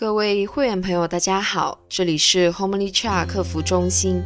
[0.00, 4.22] 各位会员朋友，大家好，这里是 Homely Chat 客服中心。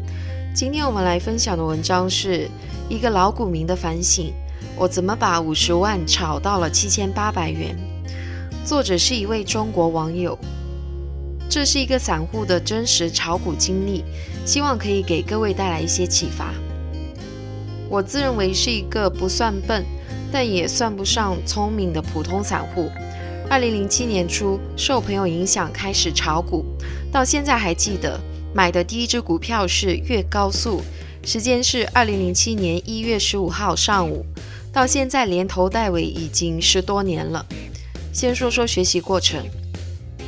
[0.54, 2.48] 今天我们来分享的文章是
[2.88, 4.33] 一个老股民的反省：
[4.76, 7.76] 我怎么把五十万炒到了七千八百元？
[8.64, 10.39] 作者是一位中国网友。
[11.50, 14.04] 这是一个散户的真实炒股经历，
[14.46, 16.54] 希望可以给各位带来一些启发。
[17.91, 19.84] 我自认为是一个不算笨，
[20.30, 22.88] 但也算不上聪明的普通散户。
[23.48, 26.64] 二零零七年初，受朋友影响开始炒股，
[27.12, 28.18] 到现在还记得
[28.54, 30.80] 买的第一只股票是粤高速，
[31.25, 34.25] 时间是二零零七年一月十五号上午，
[34.73, 37.45] 到现在连头带尾已经十多年了。
[38.12, 39.45] 先说说学习过程，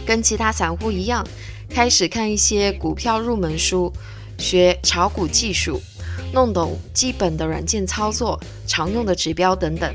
[0.06, 1.26] 跟其他散户一样，
[1.68, 3.92] 开始看一些股票入门书，
[4.38, 5.80] 学炒股技术，
[6.32, 9.92] 弄懂基本的软件操作、常用的指标等等。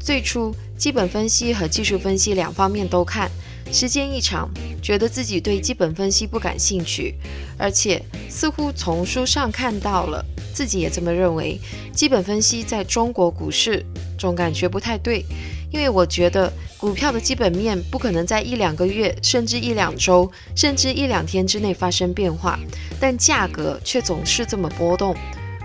[0.00, 3.28] 最初，基本分析和技术分析两方面都看，
[3.72, 4.48] 时间一长，
[4.80, 7.16] 觉得自己对基本分析不感兴趣，
[7.58, 11.60] 而且似乎从书上看到了，自己也这么认为，
[11.92, 13.84] 基本分析在中国股市
[14.16, 15.24] 总感觉不太对，
[15.72, 22.56] 因为我觉得股票的基本面不可能在一两个月，甚至一两周，甚至一两天之内发生变化，
[23.00, 25.12] 但价格却总是这么波动，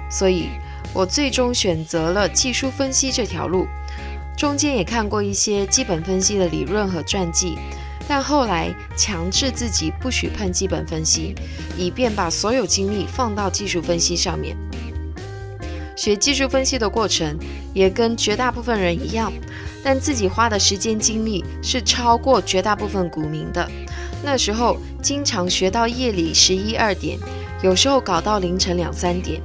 [0.10, 0.48] 所以
[0.92, 3.68] 我最终选择了技术分析这条路。
[4.38, 7.58] 中间也看过一些基本分析的理论和传记，
[8.08, 11.36] 但后来强制自己不许碰基本分析，
[11.78, 14.58] 以便把所有精力放到技术分析上面。
[15.96, 17.38] 学技术分析的过程
[17.74, 19.32] 也跟绝大部分人一样，
[19.84, 23.70] 但自己花的时间精力是超过绝大部分股民的。
[24.24, 27.20] 那时候经常学到夜里十一二点，
[27.62, 29.40] 有时候搞到凌晨两三点。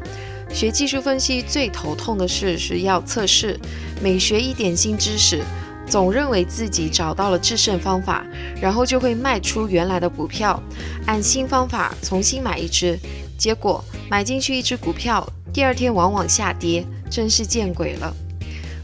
[0.50, 3.60] 学技术分析最头痛的事是要测试，
[4.00, 5.42] 每学一点新知识，
[5.86, 8.24] 总认为自己找到了制胜方法，
[8.60, 10.62] 然后就会卖出原来的股票，
[11.06, 12.98] 按新方法重新买一只，
[13.36, 18.14] 结果买进去一只股票，第二天往往下跌，真是见鬼了。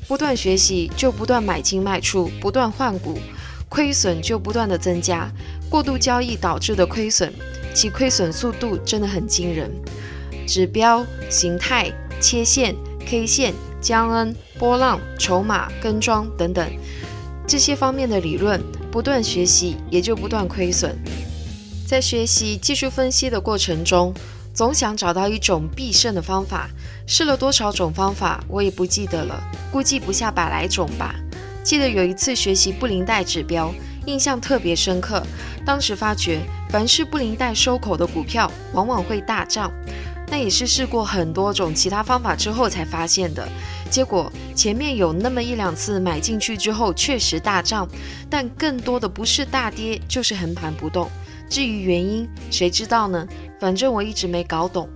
[0.07, 3.19] 不断学习就不断买进卖出，不断换股，
[3.69, 5.31] 亏损就不断的增加，
[5.71, 7.33] 过度交易导致的亏损，
[7.73, 9.71] 其亏损速度真的很惊人。
[10.47, 12.77] 指标、形态、切线、
[13.07, 16.67] K 线、江恩、波浪、筹码、跟庄等等
[17.47, 18.59] 这些方面的理论，
[18.91, 20.97] 不断学习也就不断亏损。
[21.87, 24.15] 在学习技术分析的过程中，
[24.55, 26.71] 总想找到一种必胜的方法。
[27.07, 29.39] 试了多少种方法，我也不记得了，
[29.71, 31.15] 估计不下百来种吧。
[31.63, 33.71] 记得有一次学习布林带指标，
[34.07, 35.23] 印象特别深刻。
[35.67, 36.41] 当时发觉，
[36.71, 39.71] 凡是布林带收口的股票，往往会大涨。
[40.29, 43.49] 那也是试过很多种其他方法之后才发现的，
[43.91, 47.89] 结果前面有那么一两次买进去之后确实大涨，
[48.29, 51.09] 但更多的不是大跌就是横盘不动。
[51.49, 53.29] 至于原因，谁知道呢？
[53.61, 54.89] 反正我一直没搞懂。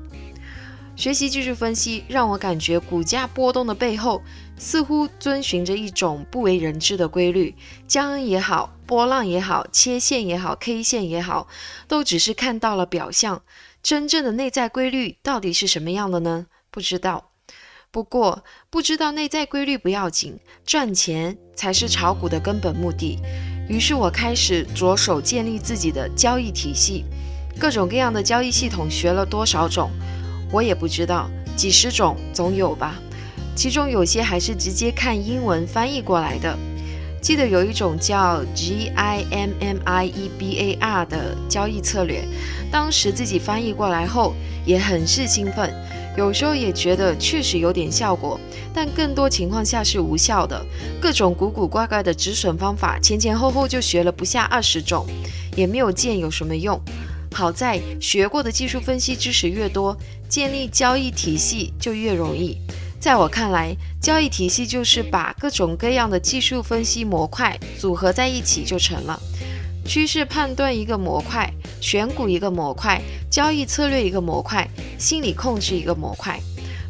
[0.97, 4.21] 学习技术分析让我感觉股价波动的背后
[4.56, 7.55] 似乎遵循着一种不为人知的规律，
[7.87, 11.47] 江恩也好，波浪也好，切线也好，K 线也好，
[11.87, 13.43] 都只是看到了表象。
[13.88, 16.44] 真正的内在规律到底是什么样的呢？
[16.71, 17.31] 不知道。
[17.91, 23.19] 不过不知道内在规律不要紧，赚钱才是炒股的根本目的。
[23.66, 27.06] 于是我开始着手建立自己的交易体系，
[27.59, 29.91] 各种各样的交易系统学了多少种，
[30.53, 33.00] 我也不知道，几十种总有吧。
[33.56, 36.55] 其中有些还是直接看英文翻译过来的。
[37.28, 42.25] 记得有一种叫 G I M M I E B A R 的交易策略。
[42.72, 44.33] 当时自己翻译过来后
[44.65, 45.71] 也很是兴奋，
[46.17, 48.41] 有时候也觉得确实有点效果，
[48.72, 50.65] 但更多情况下是无效的。
[51.03, 55.05] 各种古古怪怪的止损方法，前前后后就学了不下二十种，
[55.55, 56.81] 也没有见有什么用。
[57.34, 59.94] 好在学过的技术分析知识越多，
[60.31, 62.56] 建立交易体系就越容易。
[63.01, 69.21] 在我看来，交易体系就是把各种各样的技术分析模块组合在一起就成了。
[69.85, 71.50] 趋势判断一个模块，
[71.81, 73.00] 选股一个模块，
[73.31, 74.69] 交易策略一个模块，
[74.99, 76.39] 心理控制一个模块。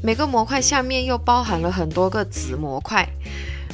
[0.03, 3.07] 每个模块下面又包含了很多个子模块。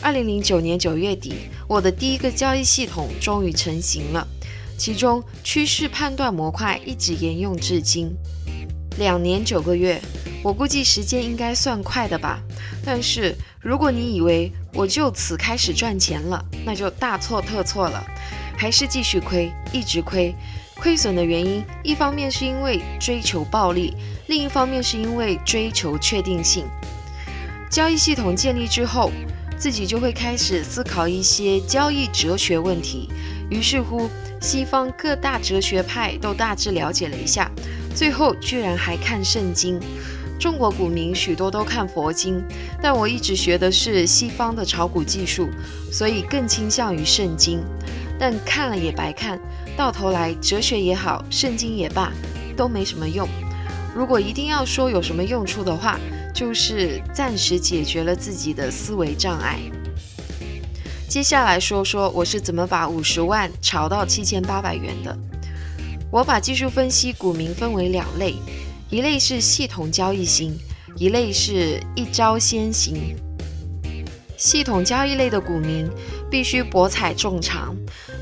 [0.02, 1.34] 二零零九年九月底，
[1.68, 4.26] 我的第一个交易系统终于成型了，
[4.76, 8.14] 其中趋势判断模块一直沿用至今。
[8.98, 10.00] 两年九个月，
[10.42, 12.40] 我估计时间应该算快的吧。
[12.84, 18.04] 但是如果你以为我就此开始赚钱了，那就大错特错了。
[18.56, 20.34] 还是继续亏，一直亏。
[20.76, 23.94] 亏损的原因，一方面是因为追求暴利，
[24.28, 26.64] 另一方面是因为追求确定性。
[27.70, 29.10] 交易系统建立之后，
[29.56, 33.08] 自己就会开始思考一些交易哲学问题。
[33.50, 34.08] 于是乎，
[34.40, 37.50] 西方各大哲学派都大致了解了一下，
[37.94, 39.78] 最后居然还看圣经。
[40.38, 42.42] 中国股民许多都看佛经，
[42.82, 45.48] 但我一直学的是西方的炒股技术，
[45.92, 47.62] 所以更倾向于圣经。
[48.18, 49.40] 但看了也白看，
[49.76, 52.12] 到头来哲学也好，圣经也罢，
[52.56, 53.28] 都没什么用。
[53.94, 55.98] 如果一定要说有什么用处的话，
[56.34, 59.60] 就是暂时解决了自己的思维障碍。
[61.08, 65.16] 接下来说说我是怎么把五十万炒到七千八百元的。
[66.14, 68.36] 我把技术分析股民分为两类。
[68.88, 70.56] 一类是系统交易型，
[70.96, 73.16] 一类是一招先行。
[74.36, 75.90] 系统交易类的股民
[76.30, 77.74] 必须博采众长，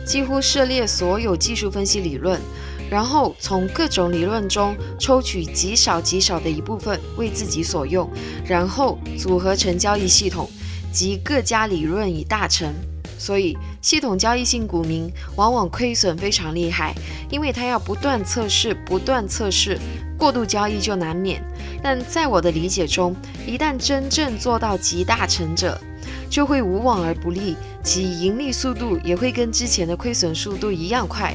[0.07, 2.41] 几乎涉猎所有技术分析理论，
[2.89, 8.11] 然后从各种理论中抽取极少极少的一部分为自己所用，
[8.47, 10.49] 然后组合成交易系统，
[10.91, 12.73] 集各家理论以大成。
[13.23, 16.93] 所以，系统交易性股民往往亏损非常厉害，
[17.31, 19.79] 因为他要不断测试，不断测试。
[20.19, 21.41] 过度交易就难免，
[21.81, 23.15] 但在我的理解中，
[23.47, 25.81] 一旦真正做到集大成者，
[26.29, 31.33] 就会无往而不利，其盈利速度也会跟之前的亏损速度一样快。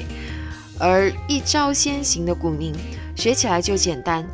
[0.80, 2.74] 而一招先行的股民，
[3.16, 4.28] 学起来就简单，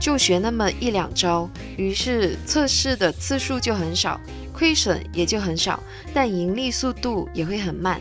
[0.00, 4.18] 就学那么一两招，于是测试的次数就很少，
[4.60, 7.98] 亏损也就很少，但盈利速度也会很慢。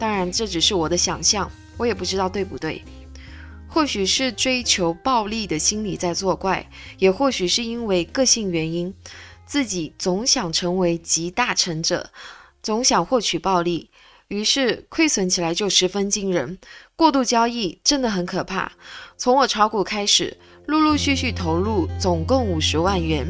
[0.00, 2.82] 当然，这只是我的想象，我也不知道对不对。
[3.68, 6.68] 或许是追求暴利的心理在作怪，
[6.98, 8.92] 也或许是因为个性原因，
[9.46, 12.10] 自己总想成为集大成者，
[12.64, 13.88] 总想获取暴利，
[14.26, 16.58] 于是亏损起来就十分惊人。
[16.96, 18.72] 过度交易真的很可怕。
[19.16, 20.36] 从我炒股开始，
[20.66, 23.26] 陆陆续续投入总共五十万元，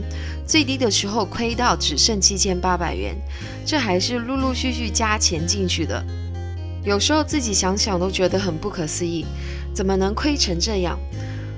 [0.46, 3.16] 最低的时候亏到只剩七千八百元，
[3.64, 6.04] 这还是陆陆续续加钱进去的。
[6.84, 9.24] 有时候自己想想都觉得很不可思议。
[9.74, 10.98] 怎么能亏成这样？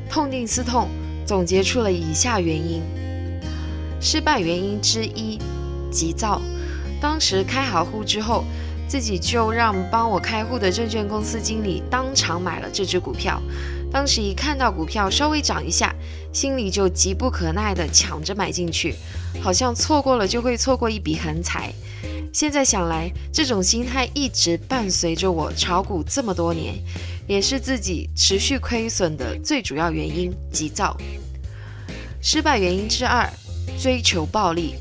[0.08, 0.88] 痛定思痛，
[1.26, 2.80] 总结出了以下原因：
[4.00, 5.40] 失败原因之一，
[5.90, 6.40] 急躁。
[7.00, 8.44] 当时开好户之后，
[8.86, 13.42] 自己就让帮我开户的证券公司经理当场买了这只股票。
[13.94, 15.94] 当时一看到股票稍微涨一下，
[16.32, 18.96] 心里就急不可耐地抢着买进去，
[19.40, 21.72] 好像错过了就会错过一笔横财。
[22.32, 26.74] 现在想来，这种心态一直伴随着我炒股这么多年。
[27.28, 30.96] 也是自己持续亏损的最主要原因，急躁。
[32.20, 33.32] 失败原因之二，
[33.78, 34.74] 追求暴利。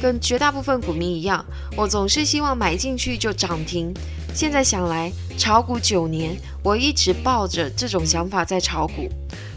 [0.00, 1.44] 跟绝大部分股民一样，
[1.76, 3.92] 我总是希望买进去就涨停。
[4.34, 9.08] 现在想来，炒股九年，我一直抱着这种想法在炒股。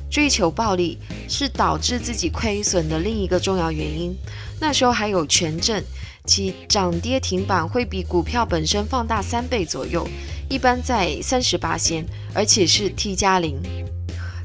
[0.09, 4.15] 追求暴利是导致自己亏损的另一个重要原因。
[4.59, 5.83] 那时候还有权证，
[6.25, 10.07] 其涨跌停板会比股票本身放大三倍左右。
[10.49, 13.59] 一般在三十八仙，而且是 T 加零。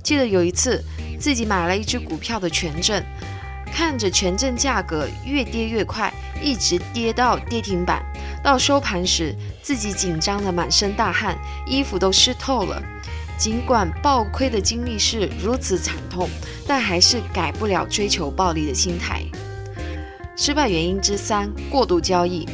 [0.03, 0.83] 记得有一次
[1.21, 3.05] 自己买了一只股票的权证，
[3.69, 6.13] 看着权证价格越跌越快，
[6.43, 8.03] 一直跌到跌停板，
[8.43, 12.83] 到收盘时自己紧张的满身大汗，衣服都湿透了。
[13.39, 16.29] 尽管暴亏的经历是如此惨痛，
[16.67, 19.23] 但还是改不了追求暴利的心态。
[20.37, 22.49] 失败原因之三：过度交易。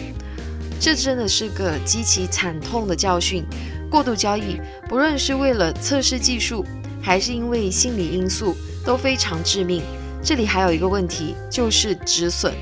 [0.78, 3.44] 这真的是个极其惨痛的教训。
[3.90, 6.66] 过度交易，不论是为了测试技术，
[7.00, 8.54] 还是因为心理因素，
[8.84, 9.82] 都非常致命。
[10.24, 12.54] 这里还有一个问题，就是止损。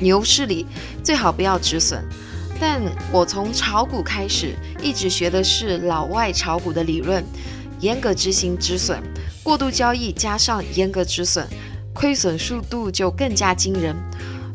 [0.00, 0.66] 牛市里
[1.04, 2.04] 最好不要止损。
[2.60, 7.24] 但我从炒股开始，一直学的是老外炒股的理论，
[7.78, 9.00] 严格执行止损。
[9.44, 11.46] 过度交易加上严格止损，
[11.92, 13.94] 亏损速度就更加惊人。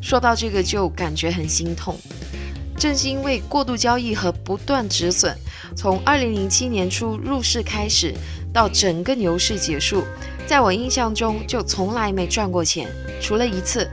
[0.02, 1.98] 说到这个，就感觉很心痛。
[2.78, 5.34] 正是因为过度交易和不断止损，
[5.76, 8.14] 从二零零七年初入市开始，
[8.54, 10.04] 到整个牛市结束，
[10.50, 12.90] 在我印象中就从来没赚过钱，
[13.22, 13.88] 除了一次，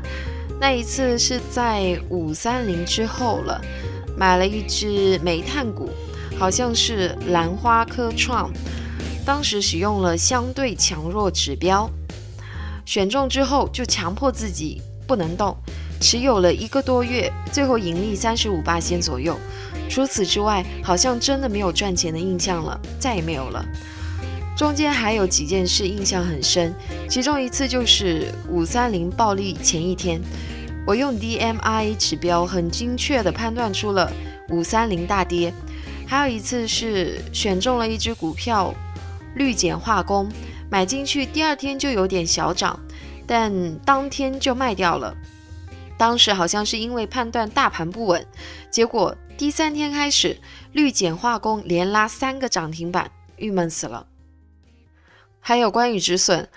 [0.59, 3.61] 那一次是在五三零之后了，
[4.17, 5.91] 买了一只煤炭股，
[6.39, 8.51] 好像是兰花科创，
[9.23, 11.91] 当时使用了相对强弱指标，
[12.87, 15.55] 选中之后就强迫自己不能动。
[16.01, 19.37] 持有了一个多月，最后盈利三十五八仙左右。
[19.91, 23.63] 除此之外，好像真的没有赚钱的印象了，再也没有了。
[24.57, 26.75] 中间还有几件事印象很深，
[27.11, 30.19] 其中一次就是五三零暴利前一天，
[30.87, 34.11] 我用 DMI 指标很精确地判断出了
[34.49, 35.53] 五三零大跌。
[36.07, 38.73] 还有一次是选中了一只股票
[39.35, 40.27] 绿碱化工，
[40.71, 42.81] 买进去第二天就有点小涨，
[43.27, 45.15] 但当天就卖掉了。
[45.99, 48.27] 当时好像是因为判断大盘不稳，
[48.71, 50.39] 结果第三天开始，
[50.73, 54.07] 绿碱化工连拉三个涨停板，郁闷死了。
[55.49, 56.49] 还有关于止损。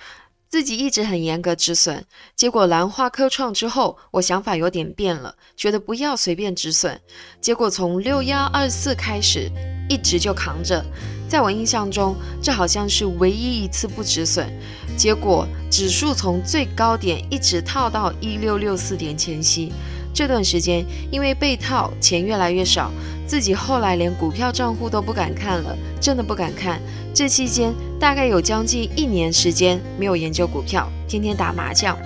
[0.49, 2.05] 自己一直很严格止损，
[2.35, 6.99] 结果兰花科创之后，我想法有点变了，觉得不要随便止损。
[7.39, 9.47] 结果从六幺二四开始，
[9.87, 10.83] 一直就扛着。
[11.29, 14.51] 在我印象中，这好像是唯一一次不止损。
[14.97, 19.71] 结果指数从最高点一直套到一六六四点前夕。
[20.13, 22.91] 这段时间因为被套，钱越来越少，
[23.25, 26.81] 自己后来连股票账户都不敢看了，真的不敢看。
[27.13, 31.97] 这期间大概有将近一年时间没有研究股票，天天打麻将，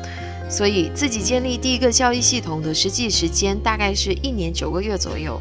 [0.49, 5.39] 所以自己建立第一个交易系统的实际时间大概是一年九个月左右。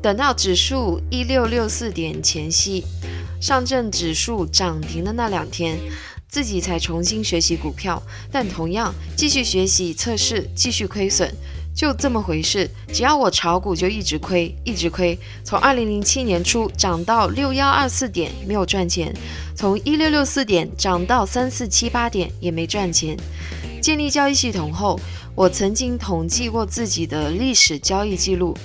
[0.00, 2.84] 等到指数一六六四点前夕，
[3.40, 5.78] 上证指数涨停的那两天。
[6.28, 11.30] 自己才重新学习股票，但同样继续学习测试，继续亏损，
[11.74, 12.68] 就这么回事。
[12.92, 15.18] 只要我炒股，就一直亏，一直亏。
[15.42, 19.12] 从二零零七年初涨到六幺二四点，没有赚钱；
[19.54, 23.16] 从一六六四点涨到三四七八点，也没赚钱。
[23.80, 25.00] 建立交易系统后，
[25.34, 28.56] 我曾经统计过自己的历史交易记录，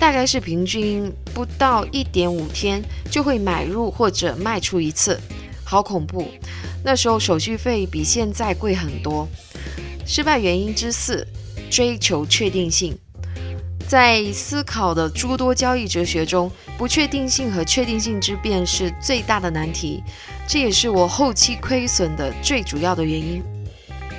[0.00, 5.20] 大概是平均不到一点五天就会买入或者卖出一次，
[5.62, 6.28] 好恐怖。
[6.82, 9.28] 那时候手续费比现在贵很多。
[10.04, 11.26] 失败原因之四：
[11.70, 12.96] 追求确定性。
[13.86, 20.02] 在思考的诸多交易哲学中，不确定性和确定性之辩是最大的难题，
[20.48, 23.42] 这也是我后期亏损的最主要的原因。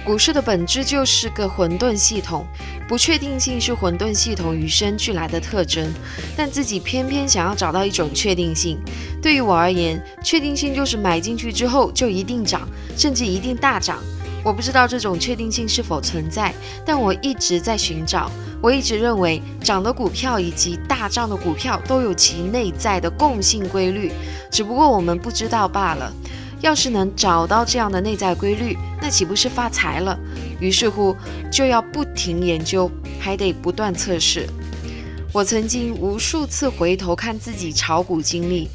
[0.06, 2.46] 股市的本质就是个混沌系统，
[2.88, 5.92] 不确定性是混沌系统与生俱来的特征，
[6.38, 8.78] 但自己偏偏想要找到一种确定性。
[9.20, 13.98] 对于我而言，确定性就是买进去之后就一定涨，甚至一定大涨。
[14.46, 16.54] 我不知道这种确定性是否存在，
[16.86, 18.30] 但我一直在寻找。
[18.62, 24.12] 我一直认为，涨的股票以及大涨的股票都有其内在的共性规律，
[24.52, 26.14] 只不过我们不知道罢了。
[26.62, 30.18] 要是能找到这样的内在规律，那岂不是发财了？
[30.60, 31.16] 于是乎，
[31.52, 34.48] 就要不停研究，还得不断测试。
[35.34, 38.70] 我曾经无数次回头看自己炒股经历，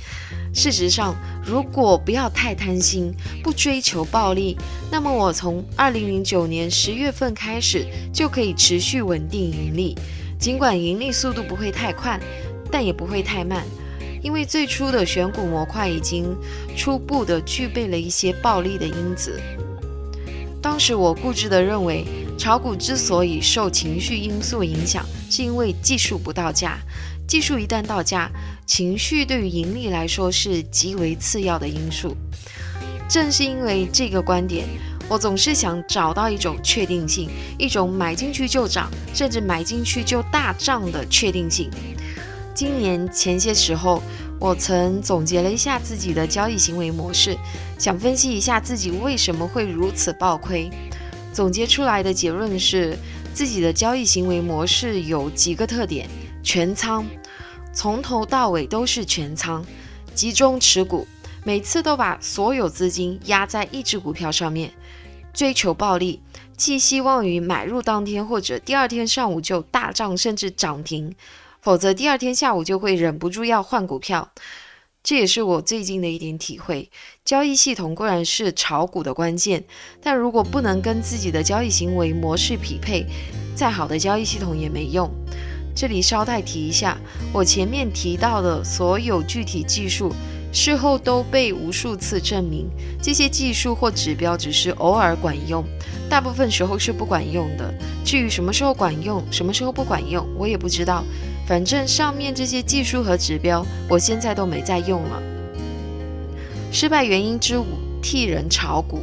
[0.53, 1.15] 事实上，
[1.45, 4.57] 如果不要太贪心，不追求暴利，
[4.91, 9.97] 那么我从二零零九年十月份开始就可以持续稳定盈利，
[10.39, 12.21] 尽管盈利速度不会太快，
[12.71, 13.65] 但也不会太慢。
[14.23, 16.37] 因为最初的选股模块已经
[16.77, 19.41] 初步的具备了一些暴利的因子。
[20.61, 22.05] 当时我固执的认为，
[22.37, 26.79] 炒股之所以受情绪因素影响，是因为技术不到家。
[27.31, 28.29] 技术一旦到家，
[28.67, 32.17] 情绪对于盈利来说是极为次要的因素。
[33.09, 34.67] 正是因为这个观点，
[35.09, 41.71] 我总是想找到一种确定性，一种买进去就涨，甚至买进去就大涨的确定性。
[42.53, 44.03] 今年前些时候，
[44.41, 47.39] 我曾总结了一下自己的交易行为模式，
[47.79, 50.69] 想分析一下自己为什么会如此暴亏。
[51.33, 52.99] 总结出来的结论是，
[53.33, 56.09] 自己的交易行为模式有几个特点：
[56.43, 57.07] 全仓，
[57.73, 59.65] 从头到尾都是全仓，
[60.15, 61.07] 集中持股，
[61.45, 64.73] 每次都把所有资金压在一只股票上面，
[65.33, 66.21] 追求暴利，
[66.57, 71.15] 寄希望于买入当天或者第二天上午就大涨甚至涨停。
[71.61, 74.33] 否则，第二天下午就会忍不住要换股票。
[75.03, 76.91] 这也是我最近的一点体会。
[77.25, 79.65] 交易系统固然是炒股的关键，
[80.03, 83.07] 但如果不能跟自己的交易行为模式匹配，
[83.55, 85.11] 再好的交易系统也没用。
[85.75, 86.99] 这里稍带提一下，
[87.33, 90.13] 我前面提到的所有具体技术，
[90.53, 92.69] 事后都被无数次证明，
[93.01, 95.65] 这些技术或指标只是偶尔管用，
[96.09, 97.73] 大部分时候是不管用的。
[98.05, 101.05] 至于什么时候管用，什么时候不管用，我也不知道。
[101.47, 105.23] 反正上面这些技术和指标，我现在都没在用了。
[106.73, 107.65] 失败原因之五：
[108.03, 109.01] 替人炒股。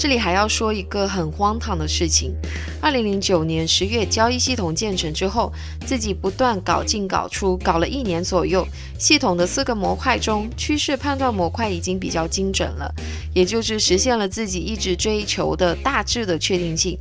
[0.00, 2.34] 这里还要说一个很荒唐的事情：
[2.80, 5.52] 二零零九年十月交易系统建成之后，
[5.84, 8.66] 自己不断搞进搞出，搞了一年左右。
[8.98, 12.90] 系统的四个模块中，趋势判断模块已经比较精准了，
[13.34, 16.96] 也就是实现了自己一直追求的大致的确定性。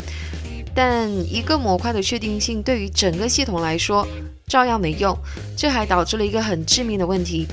[0.76, 4.06] 但一个模块的确定性对于整个系统来说，
[4.46, 5.18] 照样没用，
[5.56, 7.48] 这还导致了一个很致命的问题：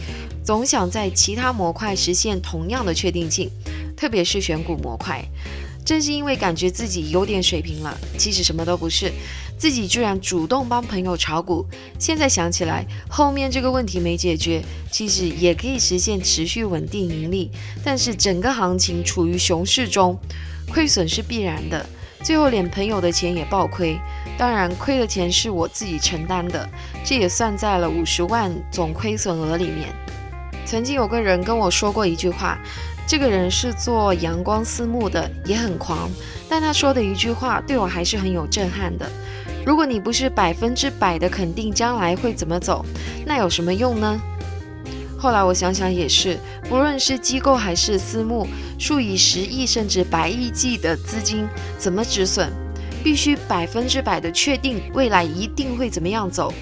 [0.45, 3.49] 总想在其他模块实现同样的确定性，
[3.97, 5.25] 特别是选股模块。
[5.85, 9.13] 正是因为感觉自己有点水平了，其实什么都不是，
[9.57, 11.65] 自己居然主动帮朋友炒股。
[11.97, 14.61] 现在想起来，后面这个问题没解决，
[14.91, 17.53] 其实也可以实现持续稳定盈利。
[17.85, 20.19] 但是整个行情处于熊市中，
[20.69, 21.87] 亏损是必然的。
[22.25, 23.97] 最后连朋友的钱也爆亏。
[24.37, 26.69] 当然，亏的钱是我自己承担的，
[27.05, 29.95] 这也算在了五十万总亏损额里面。
[30.65, 32.59] 曾经有个人跟我说过一句话，
[33.07, 36.11] 这个人是做阳光私募的，也很狂，
[36.49, 39.09] 但他说的一句话对我还是很有震撼的。
[39.65, 42.85] 如果你不是百分之百的肯定将来会怎么走，
[43.25, 44.21] 那有什么用呢？
[45.17, 46.37] 后来我想想也是，
[46.69, 48.47] 不论是机构还是私募，
[48.77, 51.47] 数以十亿甚至百亿计的资金
[51.79, 52.53] 怎么止损，
[53.05, 56.53] 必须百分之百的确定未来一定会怎么样走。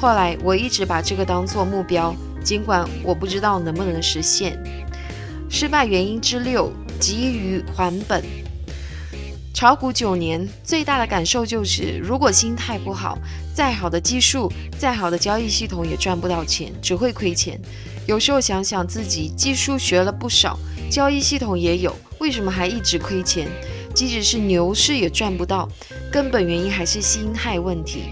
[0.00, 2.14] 后来我一直把这个当做目标。
[2.42, 4.62] 尽管我不知道能不能实现，
[5.56, 6.68] 失败原因之六，
[6.98, 8.20] 急于还本。
[9.54, 13.16] 炒股九年，最大的感受就是，如果心态不好，
[13.54, 17.56] 再好的技术、再好的交易系统也赚不到钱，只会亏钱。
[18.04, 20.58] 有时候想想自己，技术学了不少，
[20.90, 23.46] 交易系统也有，为什么还一直亏钱？
[23.94, 25.68] 即使是牛市也赚不到，
[26.10, 28.06] 根本原因还是心态问题。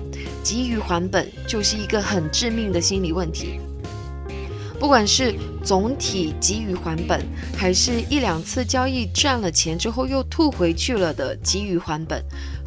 [0.45, 3.59] 急于还本，就是一个很致命的心理问题。
[4.83, 7.25] 不管是总体急于还本，
[7.57, 12.21] 还是一两次交易赚了钱之后又吐回去了的急于还本，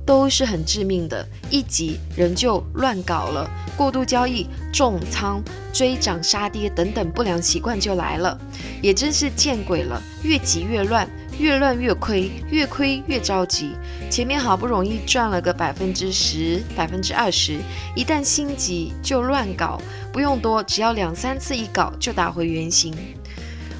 [0.05, 1.27] 都是很致命的。
[1.49, 3.45] 一急人就乱搞了，
[3.75, 5.43] 过度交易、重仓、
[5.73, 8.39] 追涨杀跌等等不良习惯就来了，
[8.81, 10.01] 也真是见鬼了！
[10.23, 11.05] 越急越乱。
[11.37, 13.71] 越乱越亏，越亏越着急。
[14.09, 17.59] 前面好不容易赚了个百分之十、百分之二十，
[17.95, 19.81] 一旦心急就乱搞，
[20.13, 22.95] 不用多，只要两三次一搞就打回原形。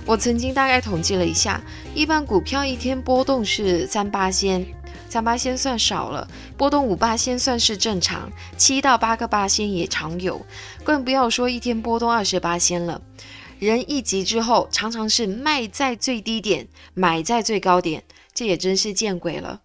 [0.06, 1.62] 我曾经大概统计了一下，
[1.94, 4.66] 一般股票一天波动是三八仙，
[5.10, 10.46] 三八仙算少了，波动五八仙算是正常，七到八个八仙也常有，
[10.84, 13.02] 更不要说一天波动二十八仙了。
[13.60, 19.62] 人一急之后，常常是卖在最低点，买在最高点，这也真是见鬼了。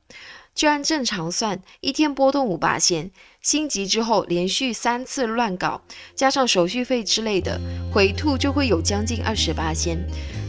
[0.54, 5.82] 就按正常算，一天波动五八仙，心急之后连续三次乱搞，
[6.14, 7.59] 加上手续费之类的，
[7.92, 9.99] 回吐就会有将近二十八仙。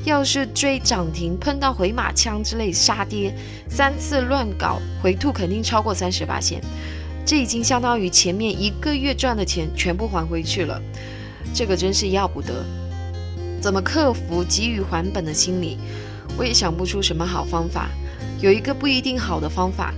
[0.04, 3.34] 要是追涨停碰到回马枪之类杀跌，
[3.70, 6.60] 三次乱搞，回吐肯定超过三十八仙。
[7.24, 10.82] 这已经相当于前面一个月赚的钱全部还回去了，
[11.54, 12.66] 这个真是要不得。
[13.62, 15.78] 怎么克服急于还本的心理？
[16.36, 17.90] 我也想不出什么好方法。
[18.40, 19.94] 有一个不一定好的方法，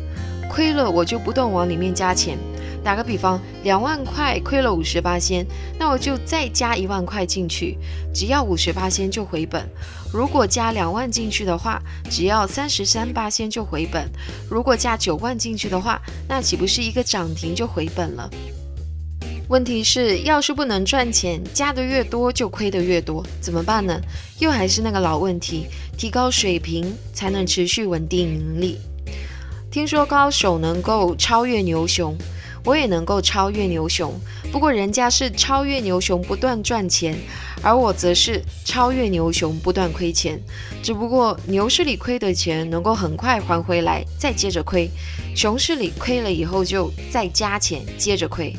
[0.50, 2.38] 亏了我就不断往里面加钱。
[2.84, 5.48] 打个比方，两万块亏了五十八仙，
[5.80, 7.78] 那我就再加一万块进去，
[8.14, 9.66] 只要五十八仙就回本。
[10.12, 14.12] 如果加两万进去的话，只要三十三八仙就回本。
[14.50, 18.30] 如果加九万进去的话，那岂不是一个涨停就回本了？
[19.50, 24.00] 问题是，要是不能赚钱，加的越多就亏的越多，怎么办呢？
[24.40, 28.80] 又还是那个老问题，提高水平才能持续稳定盈利。
[29.70, 32.18] 听说高手能够超越牛熊，
[32.64, 34.14] 我也能够超越牛熊，
[34.52, 37.16] 不过人家是超越牛熊不断赚钱，
[37.62, 40.40] 而我则是超越牛熊不断亏钱。
[40.82, 44.88] 只不过牛市里亏的钱能够很快还回来，再接着亏；
[45.36, 48.56] 熊市里亏了以后就再加钱，接着亏。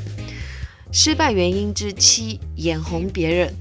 [0.96, 3.52] 失败原因之七：眼红别人，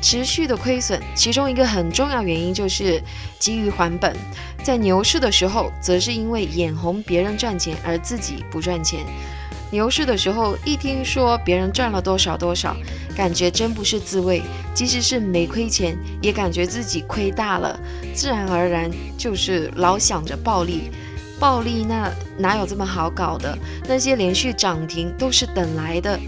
[0.00, 0.98] 持续的亏损。
[1.14, 3.02] 其中一个很重要原因就是
[3.38, 4.16] 急于还本。
[4.64, 9.04] 在牛市的时候，则是因为眼红别人赚钱而自己不赚钱。
[9.70, 12.74] 牛市的时候，一听说别人赚了多少多少，
[13.14, 14.40] 感觉真不是滋味。
[14.72, 17.78] 即使是没亏钱，也感觉自己亏大了，
[18.14, 20.90] 自然而然就是老想着暴利。
[21.40, 23.56] 暴利那哪有这么好搞的？
[23.88, 26.20] 那些连续涨停都是等来的。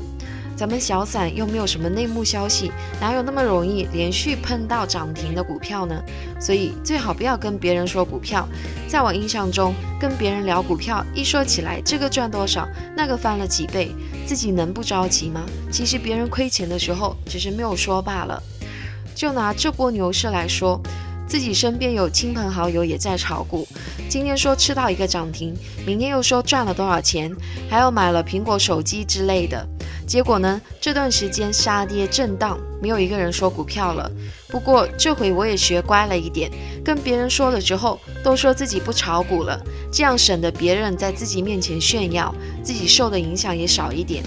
[0.56, 6.02] 咱们小散又没有什么内幕消息，哪有那么容易连续碰到涨停的股票呢？
[6.40, 8.48] 所以最好不要跟别人说股票。
[8.88, 13.94] 在我印象中，跟别人聊股票，一说起来这个赚多少，那个翻了几倍，
[14.24, 15.42] 自己能不着急吗？
[15.70, 18.42] 其实别人亏钱的时候，只是没有说罢了。
[19.14, 20.80] 就拿这波牛市来说。
[21.32, 23.66] 自己身边有亲朋好友也在炒股，
[24.06, 27.34] 今天说吃到一个涨停，明天又说赚了多少钱，
[27.70, 29.66] 还有买了苹果手机之类的。
[30.06, 34.12] 结果呢，这段时间杀跌震荡，没有一个人说股票了。
[34.48, 36.50] 不过这回我也学乖了一点，
[36.84, 39.58] 跟别人说了之后，都说自己不炒股了，
[39.90, 44.22] 这样省得别人在自己面前炫耀，自己受的影响也少一点。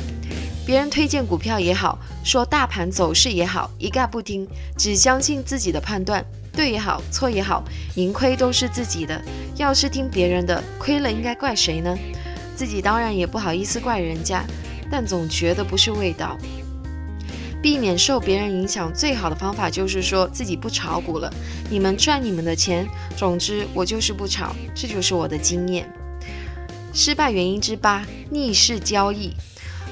[0.65, 6.25] 别人推荐股票也好，说大盘走势也好，一概不听，只相信自己的判断。
[6.55, 7.63] 对也好，错也好，
[7.95, 9.21] 盈亏都是自己的。
[9.57, 11.95] 要是听别人的，亏了应该怪谁呢？
[12.55, 14.45] 自己当然也不好意思怪人家，
[14.89, 16.37] 但总觉得不是味道。
[17.61, 21.33] 避免受别人影响，最好的方法就是说自己不炒股了。
[21.69, 22.87] 你们赚你们的钱，
[23.17, 25.91] 总之我就是不炒，这就是我的经验。
[26.93, 29.33] 失败原因之八：逆势交易。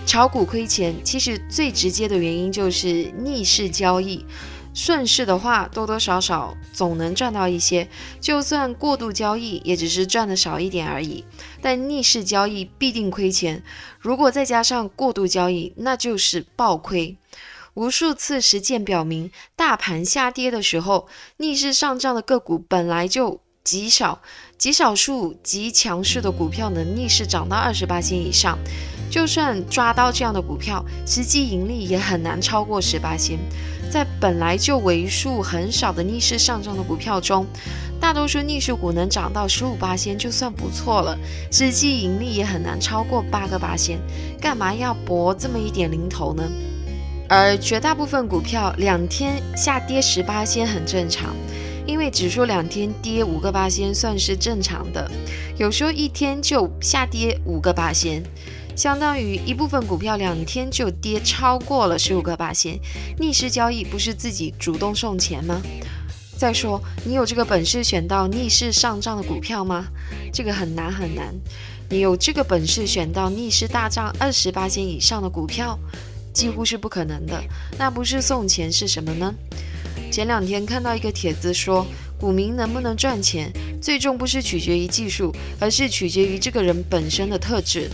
[0.06, 4.26] 炒股亏钱，其实最直接的原因就是逆势交易。
[4.74, 7.88] 顺势的话，多多少少总能赚到一些；
[8.20, 11.24] 就算过度交易，也只是赚的少一点而已。
[11.62, 13.64] 但逆势交易必定亏钱，
[14.00, 17.18] 如果再加上过度交易，那就是暴亏。
[17.76, 21.08] 无数次实践表明，大盘下跌的时候，
[21.38, 24.22] 逆势上涨的个股本来就极少，
[24.58, 28.58] 极少数极强势的股票能逆势涨到二十八仙以上。
[29.10, 33.38] 就算抓到这样的股票，实际盈利也很难超过十八仙。
[33.94, 37.46] 在本来就为数很少的逆势上涨的股票中，
[38.00, 41.16] 大多数逆势股能涨到十五八仙就算不错了，
[41.52, 44.00] 实际盈利也很难超过八个八仙。
[44.42, 46.44] 干嘛要搏这么一点零头呢？
[47.30, 51.36] 而绝大部分股票两天下跌十八仙很正常，
[51.86, 55.08] 因为指数两天跌五个八仙算是正常的，
[55.56, 58.24] 有时候一天就下跌五个八仙。
[58.76, 62.80] 相当于一部分股票两天就跌超过了十五个八仙，
[63.20, 65.62] 逆势交易不是自己主动送钱吗？
[66.36, 69.86] 再说，你有这个本事选到逆势上涨的股票吗？
[70.34, 71.34] 这个很难很难。
[71.90, 75.78] 你有这个本事选到逆势大涨二十八仙以上的股票，
[76.34, 77.42] 几乎是不可能的。
[77.78, 79.34] 那不是送钱是什么呢？
[80.12, 81.86] 前两天看到一个帖子说，
[82.20, 87.90] 股民能不能赚钱，最终不是取决于技术，而是取决于这个人本身的特质。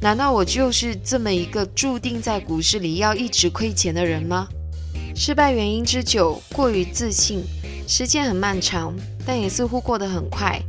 [0.00, 4.48] 难道我就是这么一个注定在股市里要一直亏钱的人吗？
[5.14, 7.42] 失败原因之九：过于自信。
[7.88, 8.94] 时间很漫长，
[9.26, 10.60] 但也似乎过得很快。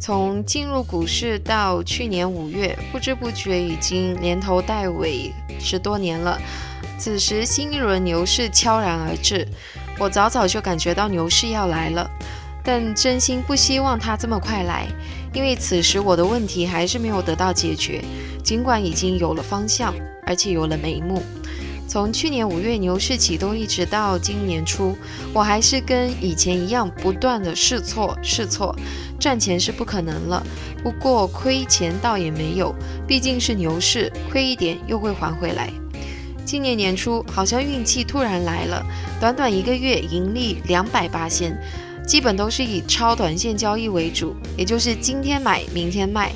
[0.00, 6.40] 从进入股市到去年五月，不知不觉已经连头带尾十多年了。
[6.96, 9.46] 此时新一轮牛市悄然而至，
[9.98, 12.08] 我早早就感觉到牛市要来了，
[12.62, 14.86] 但真心不希望它这么快来，
[15.32, 18.02] 因为此时我的问题还是没有得到解决。
[18.42, 21.22] 尽管已经有了方向，而且有了眉目，
[21.86, 24.96] 从去年五月牛市启动一直到今年初，
[25.34, 28.74] 我还是跟以前一样不断的试错试错，
[29.20, 30.42] 赚钱是不可能了，
[30.82, 32.74] 不过亏钱倒也没有，
[33.06, 35.70] 毕竟是牛市，亏一点又会还回来。
[36.46, 38.82] 今年年初好像运气突然来了，
[39.20, 41.54] 短短一个月盈利两百八千，
[42.08, 46.32] 基本都是以超短线交易为主，也就是今天买明天卖。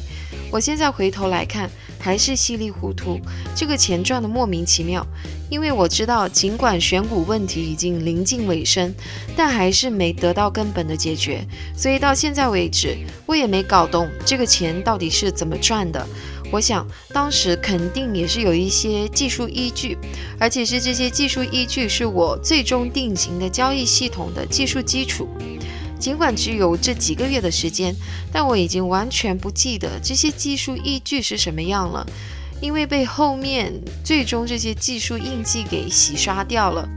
[0.51, 1.71] 我现在回头来看。
[2.05, 3.21] 还是稀里糊涂，
[3.55, 5.07] 这个钱赚的莫名其妙。
[5.49, 8.93] 因为我知道，尽管选股问题已经临近尾声，
[9.37, 11.47] 但还是没得到根本的解决。
[11.77, 16.05] 所以到现在为止，我也没搞懂这个钱到底是怎么赚的。
[16.51, 19.97] 我想当时肯定也是有一些技术依据，
[20.41, 25.29] 而且是这些技术依据是我最终定型的交易系统的技术基础。
[26.03, 27.95] 尽管只有这几个月的时间，
[28.33, 32.05] 但我已经完全不记得这些技术依据是什么样了，
[32.61, 36.88] 因为被后面最终这些技术印记给洗刷掉了。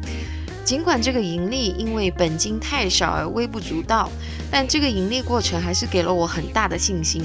[0.64, 4.10] 尽管这个盈利因为本金太少而微不足道，
[4.50, 7.22] 但这个盈利过程还是给了我很大的信心。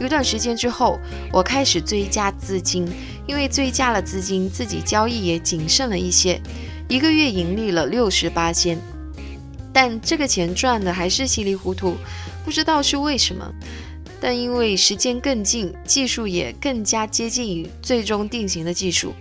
[0.00, 0.98] 有段时间之后，
[1.32, 2.88] 我开始追加资金，
[3.28, 6.42] 因为追加了资金，自己交易也谨慎了一些，
[6.88, 8.76] 一个月盈利了六十八千。
[9.74, 11.96] 但这个钱赚的还是稀里糊涂，
[12.44, 13.52] 不知道是为什么。
[14.20, 19.12] 但因为时间更近，技术也更加接近于最终定型的技术，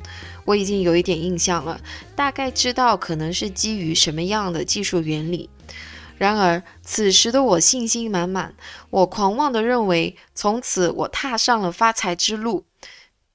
[0.45, 1.81] 我已经有一点印象了，
[2.15, 5.49] 大概知道可能是基于什么样的技术原理。
[6.17, 8.53] 然而此时的我信心满满，
[8.91, 12.63] 我狂妄地认为从此我踏上了发财之路，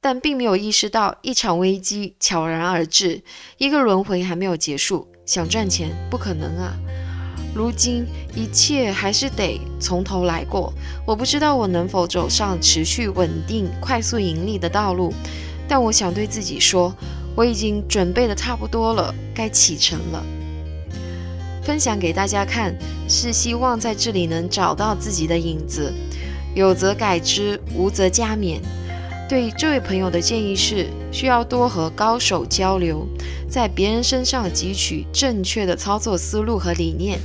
[0.01, 3.23] 但并没有意识到一场危机悄然而至，
[3.59, 6.79] 一个轮回还没有结束，想赚钱不可能啊！
[7.59, 10.73] 如今一切还是得从头来过。
[11.05, 15.13] 我不知道我能否走上持续稳定、快速盈利的道路，
[15.67, 16.95] 但我想对自己说，
[17.35, 20.25] 我已经准备的差不多了，该启程了。
[21.65, 22.73] 分享给大家看，
[23.09, 25.93] 是希望在这里能找到自己的影子。
[26.55, 28.61] 有则改之，无则加勉。
[29.29, 33.05] 对这位朋友的建议是，需要多和高手交流，
[33.51, 37.19] 在别人身上汲取正确的操作思路和理念。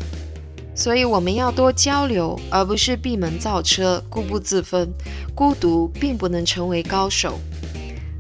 [0.76, 4.88] 所以我们要多交流，而不是闭门造车、固步自封。
[5.36, 7.40] 孤独并不能成为高手。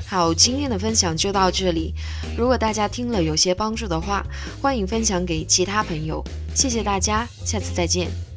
[0.06, 1.94] 好，今天的分享就到这里。
[2.38, 4.26] 如果大家听了有些帮助的话，
[4.62, 6.24] 欢迎分享给其他朋友。
[6.54, 8.33] 谢谢大家，下次再见。